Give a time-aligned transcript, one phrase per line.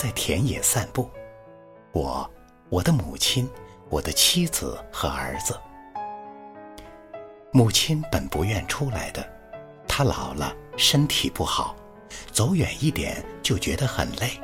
[0.00, 1.10] 在田野散步，
[1.92, 2.26] 我、
[2.70, 3.46] 我的母亲、
[3.90, 5.54] 我的妻子和儿子。
[7.52, 9.22] 母亲本不愿出来的，
[9.86, 11.76] 她老了，身体不好，
[12.32, 14.40] 走远一点就觉得很累。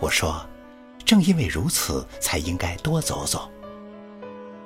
[0.00, 0.42] 我说，
[1.04, 3.46] 正因为如此，才应该多走走。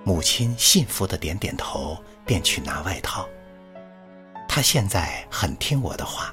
[0.05, 3.27] 母亲信服的点点头，便去拿外套。
[4.49, 6.33] 她现在很听我的话，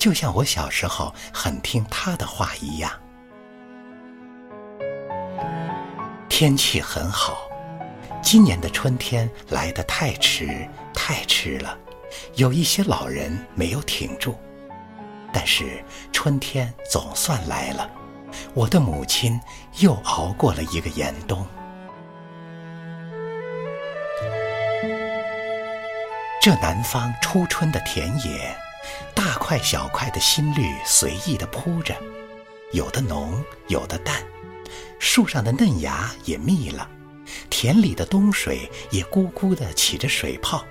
[0.00, 2.90] 就像我小时候很听她的话一样。
[6.28, 7.46] 天气很好。
[8.22, 11.76] 今年的春天来得太迟，太迟了，
[12.34, 14.38] 有一些老人没有挺住。
[15.32, 17.90] 但是春天总算来了，
[18.54, 19.38] 我的母亲
[19.80, 21.46] 又熬过了一个严冬。
[26.40, 28.56] 这南方初春的田野，
[29.14, 31.94] 大块小块的新绿随意地铺着，
[32.72, 34.22] 有的浓，有的淡，
[34.98, 36.88] 树上的嫩芽也密了。
[37.48, 40.64] 田里的冬水也咕咕地起着水泡，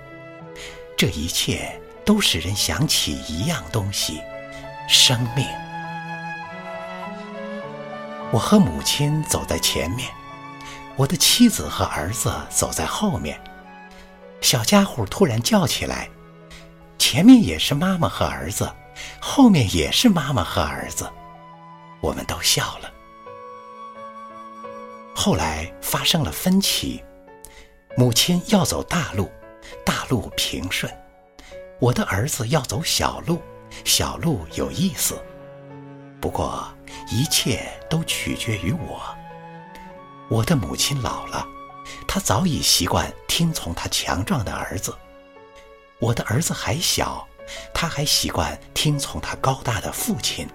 [0.96, 4.20] 这一切都使人想起一样东西——
[4.88, 5.46] 生命。
[8.30, 10.08] 我和母亲走在前面，
[10.96, 13.40] 我的妻子和儿子走在后面。
[14.40, 16.08] 小家伙突然叫起来
[17.12, 18.72] ：“前面也是妈妈和儿子，
[19.20, 21.10] 后面也是妈妈和儿子。”
[22.00, 22.88] 我们都笑了。
[25.12, 27.02] 后来发生了分歧，
[27.96, 29.28] 母亲要走大路，
[29.84, 30.88] 大路平顺；
[31.80, 33.42] 我的儿子要走小路，
[33.84, 35.20] 小路有意思。
[36.20, 36.64] 不过
[37.10, 39.02] 一切都取决于我。
[40.28, 41.44] 我的母亲老了，
[42.06, 44.92] 她早已习惯听从她强壮的儿子；
[46.00, 47.28] 我的儿子还小，
[47.74, 50.48] 他还习惯听从他高大的父亲。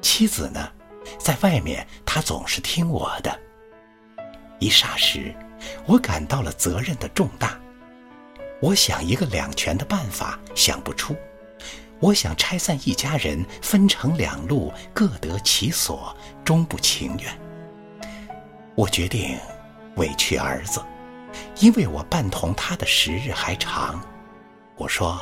[0.00, 0.70] 妻子呢，
[1.18, 3.38] 在外面他总是听我的。
[4.60, 5.34] 一霎时，
[5.86, 7.58] 我感到了责任的重大。
[8.60, 11.16] 我想一个两全的办法，想不出。
[12.00, 17.40] 我想拆散一家人，分成两路，各得其所，终不情愿。
[18.76, 19.36] 我决定
[19.96, 20.80] 委屈儿子，
[21.58, 24.00] 因为我伴同他的时日还长。
[24.78, 25.20] 我说：“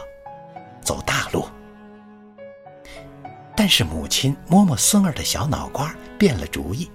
[0.83, 1.49] 走大路。”
[3.57, 6.91] 但是母亲摸摸孙儿的小脑瓜，变了主意。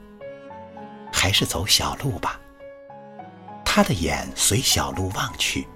[1.12, 2.40] 还是走小路吧。
[3.66, 5.68] 他的眼随小路望去，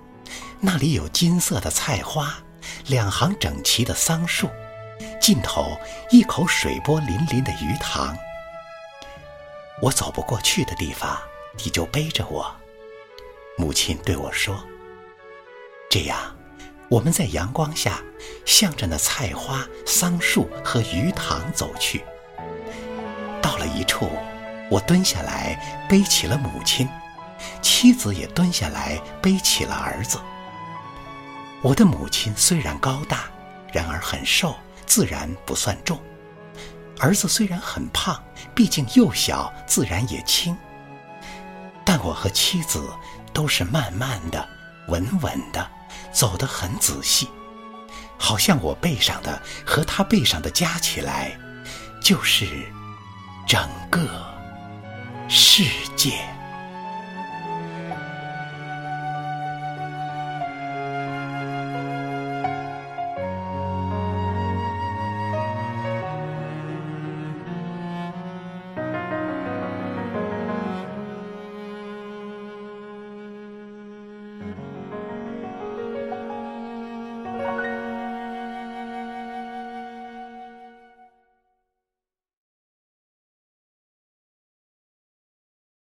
[0.60, 2.34] 那里有金色的菜花，
[2.88, 4.50] 两行整齐的桑树，
[5.22, 5.78] 尽头
[6.10, 8.16] 一口水波粼粼的鱼塘。
[9.82, 11.18] 我走不过去的地方，
[11.58, 12.54] 你就背着我。
[13.58, 14.62] 母亲对我说
[15.90, 16.35] ：“这样，
[16.90, 18.00] 我们在阳光下，
[18.46, 22.04] 向着那菜花、桑树和鱼塘走去。
[23.42, 24.10] 到了一处。”
[24.68, 26.90] 我蹲下来背起了母亲，
[27.62, 30.18] 妻子也蹲下来背起了儿子。
[31.62, 33.26] 我的母亲虽然高大，
[33.72, 34.56] 然而很瘦，
[34.88, 36.00] 自然不算重；
[37.00, 38.20] 儿子虽然很胖，
[38.56, 40.58] 毕竟幼小，自然也轻。
[41.86, 42.90] 但我和妻子
[43.32, 44.50] 都是慢慢的、
[44.88, 45.70] 稳稳的，
[46.12, 47.30] 走得很仔细，
[48.18, 51.38] 好像我背上的和他背上的加起来，
[52.02, 52.46] 就是
[53.48, 54.08] 整个。
[55.28, 55.64] 世
[55.96, 56.35] 界。